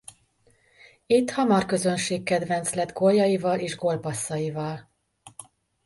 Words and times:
Itt 1.05 1.29
hamar 1.31 1.65
közönség 1.65 2.23
kedvenc 2.23 2.73
lett 2.73 2.91
góljaival 2.93 3.59
és 3.59 3.75
gólpasszaival. 3.75 4.91